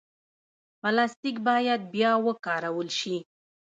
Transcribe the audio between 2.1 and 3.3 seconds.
وکارول شي.